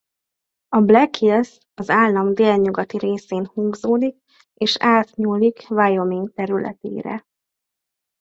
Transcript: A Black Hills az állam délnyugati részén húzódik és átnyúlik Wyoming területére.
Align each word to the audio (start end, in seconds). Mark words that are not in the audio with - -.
A 0.69 0.79
Black 0.81 1.15
Hills 1.15 1.57
az 1.73 1.89
állam 1.89 2.33
délnyugati 2.33 2.97
részén 2.97 3.45
húzódik 3.47 4.17
és 4.53 4.75
átnyúlik 4.79 5.65
Wyoming 5.69 6.33
területére. 6.33 7.25